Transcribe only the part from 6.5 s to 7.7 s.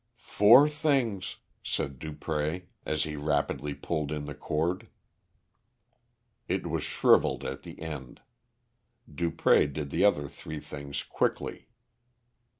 was shrivelled at